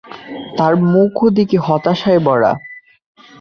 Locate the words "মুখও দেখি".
0.85-1.57